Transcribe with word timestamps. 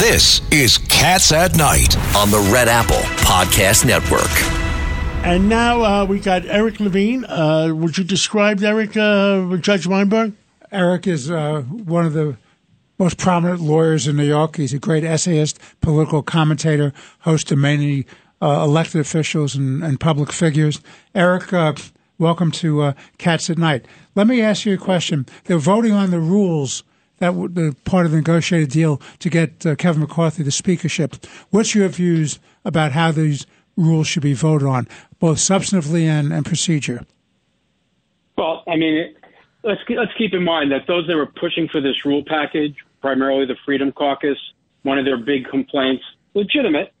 This 0.00 0.40
is 0.50 0.78
Cats 0.78 1.30
at 1.30 1.58
Night 1.58 1.94
on 2.16 2.30
the 2.30 2.38
Red 2.50 2.68
Apple 2.68 3.02
Podcast 3.22 3.84
Network. 3.84 4.30
And 5.26 5.46
now 5.46 5.82
uh, 5.82 6.04
we 6.06 6.20
got 6.20 6.46
Eric 6.46 6.80
Levine. 6.80 7.26
Uh, 7.26 7.74
would 7.74 7.98
you 7.98 8.04
describe 8.04 8.62
Eric, 8.62 8.96
uh, 8.96 9.58
Judge 9.58 9.86
Weinberg? 9.86 10.32
Eric 10.72 11.06
is 11.06 11.30
uh, 11.30 11.60
one 11.60 12.06
of 12.06 12.14
the 12.14 12.38
most 12.98 13.18
prominent 13.18 13.60
lawyers 13.60 14.08
in 14.08 14.16
New 14.16 14.24
York. 14.24 14.56
He's 14.56 14.72
a 14.72 14.78
great 14.78 15.04
essayist, 15.04 15.58
political 15.82 16.22
commentator, 16.22 16.94
host 17.18 17.52
of 17.52 17.58
many 17.58 18.06
uh, 18.40 18.62
elected 18.64 19.02
officials 19.02 19.54
and, 19.54 19.84
and, 19.84 20.00
public 20.00 20.32
figures. 20.32 20.80
Eric, 21.14 21.52
uh, 21.52 21.74
welcome 22.16 22.50
to 22.52 22.94
Cats 23.18 23.50
at 23.50 23.58
Night. 23.58 23.84
Let 24.14 24.26
me 24.26 24.40
ask 24.40 24.64
you 24.64 24.72
a 24.72 24.78
question. 24.78 25.26
They're 25.44 25.58
voting 25.58 25.92
on 25.92 26.10
the 26.10 26.20
rules 26.20 26.84
that 27.20 27.32
the 27.54 27.76
part 27.84 28.06
of 28.06 28.12
the 28.12 28.18
negotiated 28.18 28.70
deal 28.70 29.00
to 29.20 29.30
get 29.30 29.64
uh, 29.64 29.76
Kevin 29.76 30.00
McCarthy 30.00 30.42
the 30.42 30.50
speakership. 30.50 31.24
What's 31.50 31.74
your 31.74 31.88
views 31.88 32.40
about 32.64 32.92
how 32.92 33.12
these 33.12 33.46
rules 33.76 34.06
should 34.06 34.22
be 34.22 34.34
voted 34.34 34.66
on, 34.66 34.88
both 35.18 35.38
substantively 35.38 36.04
and, 36.04 36.32
and 36.32 36.44
procedure? 36.44 37.06
Well, 38.36 38.64
I 38.66 38.76
mean, 38.76 39.14
let's 39.62 39.80
let's 39.88 40.12
keep 40.16 40.32
in 40.32 40.42
mind 40.42 40.72
that 40.72 40.86
those 40.86 41.06
that 41.06 41.16
were 41.16 41.26
pushing 41.26 41.68
for 41.68 41.80
this 41.80 42.04
rule 42.04 42.24
package, 42.26 42.74
primarily 43.00 43.46
the 43.46 43.56
Freedom 43.64 43.92
Caucus, 43.92 44.38
one 44.82 44.98
of 44.98 45.04
their 45.04 45.18
big 45.18 45.46
complaints, 45.46 46.02
legitimate, 46.34 46.92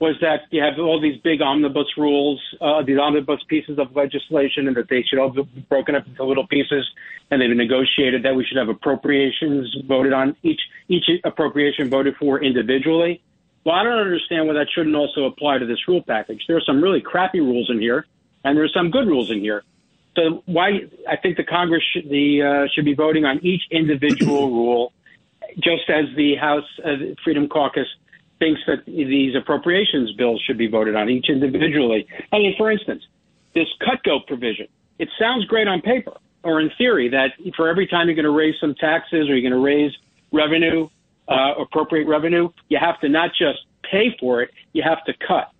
was 0.00 0.14
that 0.20 0.42
you 0.50 0.62
have 0.62 0.78
all 0.78 1.00
these 1.00 1.20
big 1.22 1.42
omnibus 1.42 1.88
rules, 1.96 2.40
uh, 2.60 2.82
these 2.82 2.98
omnibus 2.98 3.40
pieces 3.48 3.78
of 3.78 3.94
legislation, 3.96 4.68
and 4.68 4.76
that 4.76 4.88
they 4.88 5.02
should 5.02 5.18
all 5.18 5.30
be 5.30 5.42
broken 5.68 5.94
up 5.94 6.06
into 6.06 6.22
little 6.24 6.46
pieces. 6.46 6.88
And 7.30 7.42
they've 7.42 7.50
negotiated 7.50 8.22
that 8.22 8.34
we 8.34 8.44
should 8.44 8.56
have 8.56 8.68
appropriations 8.68 9.76
voted 9.86 10.12
on 10.12 10.36
each 10.42 10.60
each 10.88 11.04
appropriation 11.24 11.90
voted 11.90 12.16
for 12.16 12.42
individually. 12.42 13.22
Well, 13.64 13.74
I 13.74 13.82
don't 13.82 13.98
understand 13.98 14.46
why 14.46 14.54
that 14.54 14.68
shouldn't 14.74 14.96
also 14.96 15.24
apply 15.24 15.58
to 15.58 15.66
this 15.66 15.86
rule 15.88 16.02
package. 16.02 16.42
There 16.46 16.56
are 16.56 16.62
some 16.64 16.82
really 16.82 17.00
crappy 17.00 17.40
rules 17.40 17.68
in 17.68 17.80
here, 17.80 18.06
and 18.44 18.56
there 18.56 18.64
are 18.64 18.70
some 18.72 18.90
good 18.90 19.06
rules 19.06 19.30
in 19.30 19.40
here. 19.40 19.62
So 20.16 20.42
why 20.46 20.80
I 21.08 21.16
think 21.16 21.36
the 21.36 21.44
Congress 21.44 21.82
should, 21.92 22.08
the, 22.08 22.42
uh, 22.42 22.68
should 22.74 22.84
be 22.84 22.94
voting 22.94 23.24
on 23.24 23.44
each 23.44 23.62
individual 23.70 24.50
rule, 24.50 24.92
just 25.56 25.88
as 25.90 26.06
the 26.16 26.34
House 26.36 26.64
uh, 26.84 27.14
Freedom 27.22 27.48
Caucus 27.48 27.86
thinks 28.38 28.60
that 28.66 28.84
these 28.86 29.34
appropriations 29.34 30.12
bills 30.12 30.42
should 30.46 30.58
be 30.58 30.68
voted 30.68 30.94
on 30.96 31.08
each 31.08 31.28
individually. 31.28 32.06
I 32.32 32.38
mean, 32.38 32.54
for 32.56 32.70
instance, 32.70 33.02
this 33.54 33.66
cut-go 33.84 34.20
provision. 34.26 34.68
It 34.98 35.08
sounds 35.18 35.44
great 35.46 35.68
on 35.68 35.80
paper 35.80 36.14
or 36.42 36.60
in 36.60 36.70
theory 36.78 37.08
that 37.08 37.32
for 37.56 37.68
every 37.68 37.86
time 37.86 38.06
you're 38.06 38.14
going 38.14 38.24
to 38.24 38.30
raise 38.30 38.54
some 38.60 38.74
taxes 38.74 39.28
or 39.28 39.36
you're 39.36 39.50
going 39.50 39.60
to 39.60 39.64
raise 39.64 39.92
revenue, 40.32 40.88
uh, 41.28 41.54
appropriate 41.60 42.06
revenue, 42.06 42.48
you 42.68 42.78
have 42.78 43.00
to 43.00 43.08
not 43.08 43.30
just 43.30 43.58
pay 43.90 44.16
for 44.20 44.42
it, 44.42 44.50
you 44.72 44.82
have 44.82 45.04
to 45.04 45.12
cut. 45.26 45.50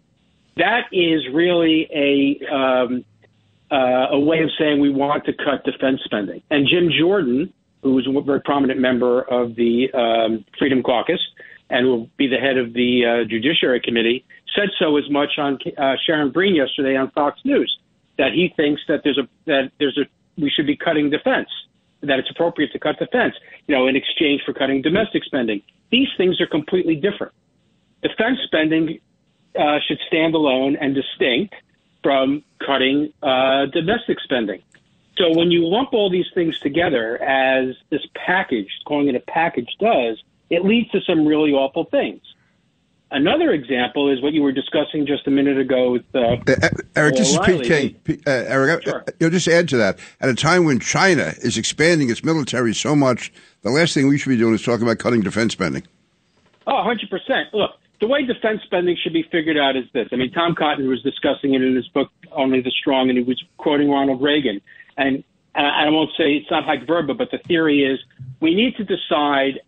That 0.57 0.85
is 0.92 1.23
really 1.33 1.89
a 1.95 2.53
um, 2.53 3.05
uh, 3.70 4.08
a 4.13 4.19
way 4.19 4.42
of 4.42 4.51
saying 4.58 4.81
we 4.81 4.91
want 4.91 5.25
to 5.27 5.33
cut 5.33 5.64
defense 5.64 6.01
spending. 6.05 6.42
And 6.51 6.67
Jim 6.67 6.91
Jordan, 6.98 7.52
who 7.83 7.95
was 7.95 8.07
a 8.07 8.20
very 8.23 8.41
prominent 8.41 8.81
member 8.81 9.23
of 9.23 9.55
the 9.57 9.92
um, 9.92 10.45
Freedom 10.58 10.83
Caucus, 10.83 11.20
and 11.70 11.86
will 11.86 12.08
be 12.17 12.27
the 12.27 12.39
head 12.39 12.56
of 12.56 12.73
the 12.73 13.05
uh, 13.05 13.29
Judiciary 13.29 13.80
Committee, 13.80 14.24
said 14.55 14.68
so 14.79 14.96
as 14.96 15.08
much 15.11 15.39
on 15.39 15.58
uh, 15.77 15.95
Shannon 16.06 16.30
Bream 16.30 16.55
yesterday 16.55 16.96
on 16.96 17.11
Fox 17.11 17.40
News 17.45 17.79
that 18.18 18.33
he 18.33 18.52
thinks 18.56 18.83
that 18.89 19.02
there's 19.05 19.18
a 19.18 19.29
that 19.46 19.70
there's 19.78 19.96
a 19.98 20.07
we 20.40 20.51
should 20.51 20.67
be 20.67 20.77
cutting 20.77 21.11
defense, 21.11 21.48
that 22.02 22.18
it's 22.18 22.30
appropriate 22.30 22.73
to 22.73 22.78
cut 22.78 22.98
defense, 22.98 23.34
you 23.67 23.74
know, 23.74 23.86
in 23.86 23.96
exchange 23.96 24.42
for 24.45 24.52
cutting 24.52 24.83
domestic 24.83 25.24
spending. 25.24 25.62
These 25.90 26.08
things 26.17 26.40
are 26.40 26.46
completely 26.46 26.95
different. 26.95 27.33
Defense 28.02 28.39
spending 28.45 29.01
uh, 29.58 29.78
should 29.86 29.98
stand 30.07 30.34
alone 30.34 30.77
and 30.80 30.95
distinct 30.95 31.55
from 32.02 32.45
cutting 32.64 33.12
uh, 33.23 33.67
domestic 33.67 34.18
spending. 34.20 34.62
So 35.17 35.36
when 35.36 35.51
you 35.51 35.67
lump 35.67 35.92
all 35.92 36.11
these 36.11 36.28
things 36.33 36.58
together, 36.61 37.20
as 37.20 37.74
this 37.90 38.02
package, 38.14 38.68
calling 38.86 39.08
it 39.08 39.17
a 39.17 39.20
package, 39.20 39.68
does, 39.80 40.23
it 40.51 40.64
leads 40.64 40.91
to 40.91 41.01
some 41.03 41.27
really 41.27 41.53
awful 41.53 41.85
things. 41.85 42.23
Another 43.11 43.53
example 43.53 44.13
is 44.13 44.20
what 44.20 44.35
you 44.35 44.42
were 44.42 44.53
discussing 44.53 45.07
just 45.07 45.27
a 45.27 45.31
minute 45.31 45.59
ago 45.59 45.92
with 45.92 46.05
uh, 46.14 46.36
uh, 46.47 46.69
Eric. 46.95 47.17
This 47.17 47.31
is 47.31 47.39
Pete 47.39 47.64
King. 47.64 48.20
Uh, 48.27 48.31
Eric, 48.31 48.85
sure. 48.85 49.05
you'll 49.19 49.31
just 49.31 49.48
add 49.48 49.67
to 49.70 49.79
that. 49.79 49.98
At 50.20 50.29
a 50.29 50.35
time 50.35 50.64
when 50.64 50.79
China 50.79 51.33
is 51.39 51.57
expanding 51.57 52.11
its 52.11 52.23
military 52.23 52.75
so 52.75 52.95
much, 52.95 53.33
the 53.63 53.70
last 53.70 53.95
thing 53.95 54.08
we 54.08 54.19
should 54.19 54.29
be 54.29 54.37
doing 54.37 54.55
is 54.55 54.63
talking 54.63 54.83
about 54.83 54.98
cutting 54.98 55.23
defense 55.23 55.55
spending. 55.55 55.85
Oh, 56.67 56.85
100%. 56.85 57.55
Look, 57.55 57.70
the 58.01 58.07
way 58.07 58.27
defense 58.27 58.61
spending 58.64 58.95
should 59.03 59.14
be 59.14 59.23
figured 59.23 59.57
out 59.57 59.75
is 59.75 59.85
this. 59.95 60.08
I 60.13 60.17
mean, 60.17 60.31
Tom 60.31 60.55
Cotton 60.55 60.87
was 60.87 61.03
discussing 61.03 61.55
it 61.55 61.63
in 61.63 61.75
his 61.75 61.89
book, 61.89 62.11
Only 62.33 62.61
the 62.61 62.70
Strong, 62.70 63.08
and 63.08 63.17
he 63.17 63.25
was 63.25 63.42
quoting 63.57 63.89
Ronald 63.89 64.20
Reagan. 64.20 64.61
And 64.98 65.25
I 65.55 65.89
won't 65.89 66.11
say 66.11 66.35
it's 66.35 66.51
not 66.51 66.64
hyperbole, 66.64 67.17
but 67.17 67.31
the 67.31 67.39
theory 67.39 67.85
is 67.85 67.98
we 68.41 68.55
need 68.55 68.77
to 68.77 68.85
decide 68.85 69.61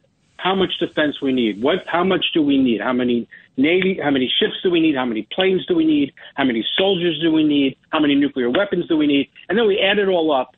how 0.42 0.54
much 0.54 0.70
defense 0.78 1.16
we 1.20 1.32
need. 1.32 1.62
What, 1.62 1.78
how 1.86 2.04
much 2.04 2.24
do 2.32 2.42
we 2.42 2.58
need? 2.58 2.80
How 2.80 2.92
many 2.92 3.28
navy? 3.56 3.98
How 4.02 4.10
many 4.10 4.32
ships 4.40 4.54
do 4.62 4.70
we 4.70 4.80
need? 4.80 4.94
How 4.96 5.04
many 5.04 5.26
planes 5.32 5.64
do 5.66 5.74
we 5.74 5.84
need? 5.84 6.12
How 6.34 6.44
many 6.44 6.64
soldiers 6.78 7.18
do 7.20 7.30
we 7.30 7.44
need? 7.44 7.76
How 7.90 8.00
many 8.00 8.14
nuclear 8.14 8.50
weapons 8.50 8.88
do 8.88 8.96
we 8.96 9.06
need? 9.06 9.28
And 9.48 9.58
then 9.58 9.66
we 9.66 9.78
add 9.78 9.98
it 9.98 10.08
all 10.08 10.32
up, 10.32 10.56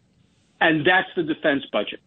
and 0.60 0.86
that's 0.86 1.08
the 1.16 1.22
defense 1.22 1.64
budget. 1.72 2.00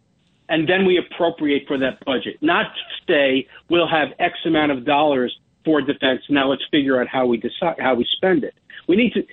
And 0.48 0.70
then 0.70 0.86
we 0.86 0.98
appropriate 0.98 1.64
for 1.68 1.78
that 1.80 2.04
budget, 2.06 2.38
not 2.42 2.68
say 3.08 3.48
we'll 3.70 3.90
have 3.90 4.10
X 4.20 4.36
amount 4.46 4.72
of 4.72 4.86
dollars 4.86 5.36
for 5.66 5.82
defense. 5.82 6.22
Now 6.30 6.50
let's 6.50 6.64
figure 6.72 7.02
out 7.02 7.08
how 7.08 7.26
we 7.26 7.38
decide 7.38 7.76
how 7.80 7.96
we 7.96 8.06
spend 8.16 8.44
it. 8.44 8.54
We 8.88 8.96
need 8.96 9.14
to 9.14 9.24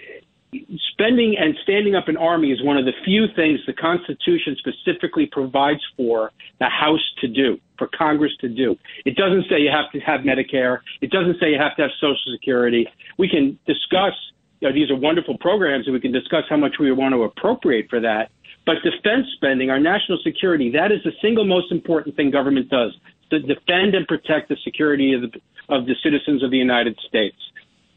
spending 0.92 1.36
and 1.38 1.56
standing 1.62 1.94
up 1.94 2.08
an 2.08 2.16
army 2.16 2.50
is 2.50 2.62
one 2.62 2.76
of 2.76 2.84
the 2.84 2.92
few 3.04 3.26
things 3.34 3.60
the 3.66 3.72
Constitution 3.72 4.56
specifically 4.58 5.26
provides 5.26 5.80
for 5.96 6.30
the 6.58 6.68
House 6.68 7.00
to 7.20 7.28
do, 7.28 7.58
for 7.82 7.88
Congress 7.98 8.30
to 8.40 8.48
do. 8.48 8.76
It 9.04 9.16
doesn't 9.16 9.46
say 9.50 9.58
you 9.58 9.70
have 9.70 9.90
to 9.90 9.98
have 10.00 10.20
Medicare. 10.20 10.78
It 11.00 11.10
doesn't 11.10 11.40
say 11.40 11.50
you 11.50 11.58
have 11.58 11.74
to 11.76 11.82
have 11.82 11.90
Social 12.00 12.30
Security. 12.32 12.86
We 13.18 13.28
can 13.28 13.58
discuss, 13.66 14.14
you 14.60 14.68
know, 14.68 14.74
these 14.74 14.88
are 14.88 14.94
wonderful 14.96 15.36
programs, 15.38 15.86
and 15.86 15.94
we 15.94 16.00
can 16.00 16.12
discuss 16.12 16.44
how 16.48 16.56
much 16.56 16.76
we 16.78 16.92
want 16.92 17.12
to 17.14 17.24
appropriate 17.24 17.90
for 17.90 17.98
that. 17.98 18.30
But 18.66 18.76
defense 18.84 19.26
spending, 19.34 19.70
our 19.70 19.80
national 19.80 20.18
security, 20.22 20.70
that 20.70 20.92
is 20.92 21.00
the 21.02 21.10
single 21.20 21.44
most 21.44 21.72
important 21.72 22.14
thing 22.14 22.30
government 22.30 22.68
does 22.68 22.92
to 23.30 23.40
defend 23.40 23.96
and 23.96 24.06
protect 24.06 24.48
the 24.48 24.56
security 24.62 25.14
of 25.14 25.22
the, 25.22 25.40
of 25.68 25.86
the 25.86 25.96
citizens 26.04 26.44
of 26.44 26.52
the 26.52 26.58
United 26.58 26.96
States. 27.08 27.36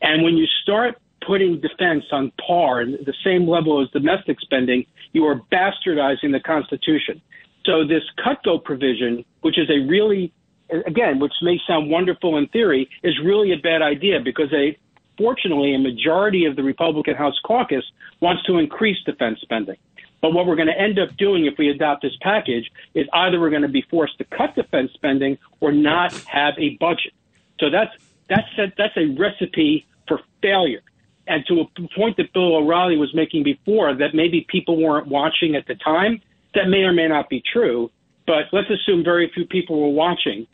And 0.01 0.23
when 0.23 0.35
you 0.35 0.47
start 0.63 0.95
putting 1.27 1.61
defense 1.61 2.05
on 2.11 2.31
par, 2.47 2.85
the 2.85 3.13
same 3.23 3.47
level 3.47 3.83
as 3.83 3.89
domestic 3.91 4.39
spending, 4.41 4.87
you 5.13 5.25
are 5.25 5.41
bastardizing 5.51 6.31
the 6.31 6.39
Constitution. 6.43 7.21
So 7.65 7.85
this 7.85 8.03
cut-go 8.23 8.59
provision, 8.59 9.25
which 9.41 9.57
is 9.57 9.69
a 9.69 9.79
really, 9.87 10.31
again, 10.69 11.19
which 11.19 11.33
may 11.41 11.59
sound 11.67 11.89
wonderful 11.89 12.37
in 12.37 12.47
theory, 12.47 12.89
is 13.03 13.13
really 13.23 13.51
a 13.53 13.57
bad 13.57 13.81
idea 13.81 14.19
because 14.19 14.51
a, 14.53 14.77
fortunately, 15.17 15.73
a 15.73 15.79
majority 15.79 16.45
of 16.45 16.55
the 16.55 16.63
Republican 16.63 17.15
House 17.15 17.39
caucus 17.43 17.83
wants 18.19 18.43
to 18.43 18.57
increase 18.57 18.97
defense 19.05 19.39
spending. 19.41 19.77
But 20.21 20.33
what 20.33 20.45
we're 20.45 20.55
going 20.55 20.69
to 20.69 20.79
end 20.79 20.97
up 20.97 21.15
doing 21.17 21.45
if 21.45 21.55
we 21.57 21.69
adopt 21.69 22.01
this 22.01 22.15
package 22.21 22.71
is 22.93 23.07
either 23.13 23.39
we're 23.39 23.49
going 23.49 23.61
to 23.61 23.67
be 23.67 23.85
forced 23.89 24.17
to 24.19 24.23
cut 24.25 24.55
defense 24.55 24.91
spending 24.93 25.37
or 25.59 25.71
not 25.71 26.13
have 26.25 26.53
a 26.57 26.77
budget. 26.77 27.13
So 27.59 27.69
that's 27.69 27.91
that's 28.27 28.47
a, 28.57 28.73
that's 28.75 28.97
a 28.97 29.05
recipe 29.19 29.85
for 30.07 30.19
failure 30.41 30.81
and 31.27 31.45
to 31.47 31.61
a 31.61 31.87
point 31.95 32.17
that 32.17 32.31
Bill 32.33 32.55
O'Reilly 32.55 32.97
was 32.97 33.13
making 33.13 33.43
before, 33.43 33.93
that 33.95 34.13
maybe 34.13 34.45
people 34.47 34.81
weren't 34.81 35.07
watching 35.07 35.55
at 35.55 35.65
the 35.67 35.75
time, 35.75 36.21
that 36.55 36.67
may 36.67 36.79
or 36.79 36.93
may 36.93 37.07
not 37.07 37.29
be 37.29 37.41
true. 37.53 37.91
But 38.27 38.45
let's 38.51 38.69
assume 38.69 39.03
very 39.03 39.31
few 39.33 39.45
people 39.45 39.81
were 39.81 39.93
watching. 39.93 40.47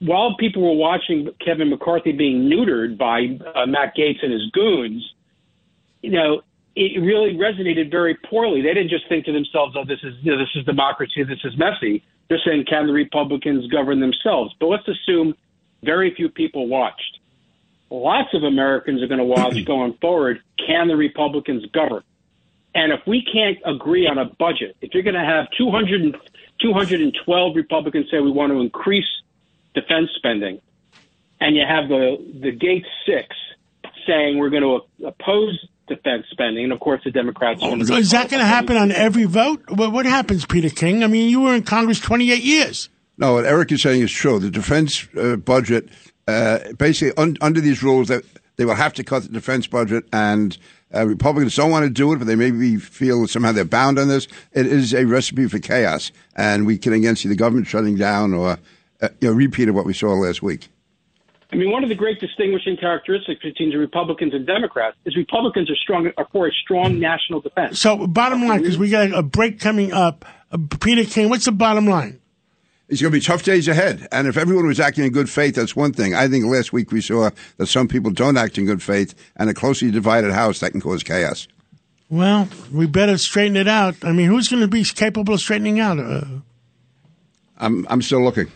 While 0.00 0.36
people 0.36 0.62
were 0.62 0.76
watching 0.76 1.28
Kevin 1.44 1.70
McCarthy 1.70 2.12
being 2.12 2.50
neutered 2.50 2.98
by 2.98 3.38
uh, 3.54 3.66
Matt 3.66 3.94
Gaetz 3.96 4.22
and 4.22 4.32
his 4.32 4.50
goons, 4.52 5.14
you 6.02 6.10
know, 6.10 6.42
it 6.74 7.00
really 7.00 7.34
resonated 7.34 7.90
very 7.90 8.16
poorly. 8.28 8.62
They 8.62 8.74
didn't 8.74 8.90
just 8.90 9.08
think 9.08 9.26
to 9.26 9.32
themselves, 9.32 9.76
"Oh, 9.78 9.84
this 9.84 10.00
is 10.02 10.14
you 10.22 10.32
know, 10.32 10.38
this 10.38 10.48
is 10.56 10.64
democracy. 10.64 11.22
This 11.22 11.38
is 11.44 11.56
messy." 11.56 12.02
They're 12.28 12.40
saying, 12.44 12.64
"Can 12.68 12.86
the 12.86 12.92
Republicans 12.92 13.66
govern 13.68 14.00
themselves?" 14.00 14.54
But 14.58 14.66
let's 14.66 14.88
assume 14.88 15.34
very 15.82 16.14
few 16.14 16.28
people 16.28 16.66
watched. 16.66 17.20
Lots 17.90 18.32
of 18.32 18.42
Americans 18.42 19.02
are 19.02 19.06
going 19.06 19.18
to 19.18 19.24
watch 19.24 19.64
going 19.66 19.94
forward. 20.00 20.40
Can 20.66 20.88
the 20.88 20.96
Republicans 20.96 21.64
govern? 21.66 22.02
And 22.74 22.92
if 22.92 23.00
we 23.06 23.22
can't 23.22 23.58
agree 23.66 24.06
on 24.06 24.18
a 24.18 24.24
budget, 24.24 24.76
if 24.80 24.94
you're 24.94 25.02
going 25.02 25.14
to 25.14 25.20
have 25.20 25.46
200, 25.58 26.16
212 26.60 27.56
Republicans 27.56 28.06
say 28.10 28.20
we 28.20 28.30
want 28.30 28.52
to 28.52 28.60
increase 28.60 29.04
defense 29.74 30.08
spending, 30.16 30.60
and 31.40 31.56
you 31.56 31.64
have 31.68 31.88
the 31.88 32.16
the 32.40 32.52
Gaetz 32.52 32.86
six 33.04 33.34
saying 34.06 34.38
we're 34.38 34.50
going 34.50 34.62
to 34.62 35.06
oppose 35.06 35.66
defense 35.88 36.26
spending, 36.30 36.64
and 36.64 36.72
of 36.72 36.80
course 36.80 37.02
the 37.04 37.10
Democrats. 37.10 37.60
Oh, 37.62 37.74
is 37.78 38.10
that 38.12 38.30
going 38.30 38.40
to 38.40 38.46
happen 38.46 38.76
on 38.76 38.92
every 38.92 39.24
vote? 39.24 39.62
What, 39.68 39.92
what 39.92 40.06
happens, 40.06 40.46
Peter 40.46 40.70
King? 40.70 41.02
I 41.04 41.06
mean, 41.06 41.28
you 41.28 41.40
were 41.40 41.54
in 41.54 41.62
Congress 41.62 42.00
28 42.00 42.42
years. 42.42 42.88
No, 43.18 43.34
what 43.34 43.44
Eric 43.44 43.72
is 43.72 43.82
saying 43.82 44.02
is 44.02 44.10
true. 44.10 44.38
The 44.38 44.50
defense 44.50 45.06
uh, 45.16 45.36
budget, 45.36 45.88
uh, 46.26 46.72
basically, 46.78 47.16
un- 47.22 47.36
under 47.40 47.60
these 47.60 47.82
rules, 47.82 48.08
that 48.08 48.24
they 48.56 48.64
will 48.64 48.74
have 48.74 48.94
to 48.94 49.04
cut 49.04 49.24
the 49.24 49.28
defense 49.28 49.66
budget, 49.66 50.04
and 50.12 50.56
uh, 50.94 51.06
Republicans 51.06 51.56
don't 51.56 51.70
want 51.70 51.84
to 51.84 51.90
do 51.90 52.12
it, 52.12 52.18
but 52.18 52.26
they 52.26 52.36
maybe 52.36 52.76
feel 52.76 53.26
somehow 53.26 53.52
they're 53.52 53.64
bound 53.64 53.98
on 53.98 54.08
this. 54.08 54.28
It 54.52 54.66
is 54.66 54.94
a 54.94 55.04
recipe 55.04 55.48
for 55.48 55.58
chaos, 55.58 56.12
and 56.36 56.66
we 56.66 56.78
can 56.78 56.92
again 56.92 57.16
see 57.16 57.28
the 57.28 57.36
government 57.36 57.66
shutting 57.66 57.96
down 57.96 58.34
or 58.34 58.58
uh, 59.00 59.08
you 59.20 59.28
know, 59.28 59.34
repeat 59.34 59.68
of 59.68 59.74
what 59.74 59.84
we 59.84 59.92
saw 59.92 60.12
last 60.12 60.42
week. 60.42 60.68
I 61.52 61.56
mean, 61.56 61.70
one 61.70 61.82
of 61.82 61.90
the 61.90 61.94
great 61.94 62.18
distinguishing 62.18 62.78
characteristics 62.78 63.42
between 63.42 63.70
the 63.70 63.76
Republicans 63.76 64.32
and 64.32 64.46
Democrats 64.46 64.96
is 65.04 65.14
Republicans 65.16 65.70
are 65.70 65.76
strong 65.76 66.10
are 66.16 66.26
for 66.32 66.46
a 66.46 66.50
strong 66.50 66.98
national 66.98 67.40
defense. 67.40 67.78
So, 67.78 68.06
bottom 68.06 68.46
line, 68.46 68.60
because 68.62 68.78
we 68.78 68.88
got 68.88 69.12
a 69.12 69.22
break 69.22 69.60
coming 69.60 69.92
up, 69.92 70.24
uh, 70.50 70.58
Peter 70.80 71.04
King, 71.04 71.28
what's 71.28 71.44
the 71.44 71.52
bottom 71.52 71.86
line? 71.86 72.21
It's 72.92 73.00
going 73.00 73.10
to 73.10 73.18
be 73.18 73.24
tough 73.24 73.42
days 73.42 73.68
ahead. 73.68 74.06
And 74.12 74.28
if 74.28 74.36
everyone 74.36 74.66
was 74.66 74.78
acting 74.78 75.06
in 75.06 75.12
good 75.12 75.30
faith, 75.30 75.54
that's 75.54 75.74
one 75.74 75.94
thing. 75.94 76.14
I 76.14 76.28
think 76.28 76.44
last 76.44 76.74
week 76.74 76.92
we 76.92 77.00
saw 77.00 77.30
that 77.56 77.66
some 77.68 77.88
people 77.88 78.10
don't 78.10 78.36
act 78.36 78.58
in 78.58 78.66
good 78.66 78.82
faith, 78.82 79.14
and 79.36 79.48
a 79.48 79.54
closely 79.54 79.90
divided 79.90 80.30
house 80.30 80.60
that 80.60 80.72
can 80.72 80.80
cause 80.82 81.02
chaos. 81.02 81.48
Well, 82.10 82.50
we 82.70 82.86
better 82.86 83.16
straighten 83.16 83.56
it 83.56 83.66
out. 83.66 83.94
I 84.02 84.12
mean, 84.12 84.26
who's 84.28 84.48
going 84.48 84.60
to 84.60 84.68
be 84.68 84.84
capable 84.84 85.32
of 85.32 85.40
straightening 85.40 85.80
out? 85.80 85.98
Uh, 85.98 86.24
I'm 87.56 87.86
I'm 87.88 88.02
still 88.02 88.22
looking. 88.22 88.48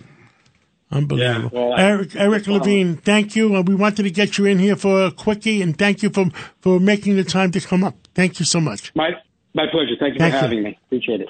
Unbelievable. 0.91 1.51
Yeah, 1.59 1.69
well, 1.69 1.79
Eric, 1.79 2.15
Eric 2.15 2.47
Levine, 2.47 2.99
thank 2.99 3.37
you. 3.37 3.57
Uh, 3.57 3.63
we 3.63 3.75
wanted 3.75 4.03
to 4.03 4.11
get 4.11 4.37
you 4.37 4.45
in 4.45 4.59
here 4.59 4.77
for 4.77 5.07
a 5.07 5.11
quickie, 5.11 5.63
and 5.63 5.79
thank 5.79 6.03
you 6.03 6.11
for, 6.11 6.27
for 6.61 6.79
making 6.79 7.17
the 7.17 7.25
time 7.25 7.53
to 7.53 7.61
come 7.61 7.83
up. 7.83 7.97
Thank 8.15 8.39
you 8.39 8.45
so 8.45 8.61
much. 8.61 8.95
My, 8.95 9.13
my 9.55 9.65
pleasure. 9.73 9.95
Thank 9.99 10.15
you 10.15 10.19
Thank 10.21 10.35
for 10.35 10.41
you. 10.41 10.43
having 10.43 10.63
me. 10.63 10.79
Appreciate 10.89 11.23
it. 11.23 11.29